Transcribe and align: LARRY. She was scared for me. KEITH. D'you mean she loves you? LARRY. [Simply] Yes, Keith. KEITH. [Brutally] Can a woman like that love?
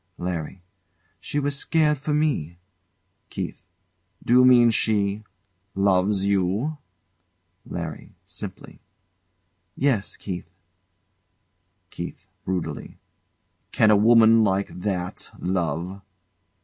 LARRY. 0.17 0.63
She 1.19 1.37
was 1.37 1.55
scared 1.55 1.99
for 1.99 2.11
me. 2.11 2.57
KEITH. 3.29 3.61
D'you 4.25 4.43
mean 4.43 4.71
she 4.71 5.23
loves 5.75 6.25
you? 6.25 6.79
LARRY. 7.67 8.15
[Simply] 8.25 8.79
Yes, 9.75 10.17
Keith. 10.17 10.49
KEITH. 11.91 12.27
[Brutally] 12.45 12.97
Can 13.71 13.91
a 13.91 13.95
woman 13.95 14.43
like 14.43 14.69
that 14.69 15.29
love? 15.39 16.01